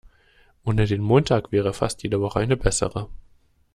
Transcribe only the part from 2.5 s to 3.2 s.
bessere.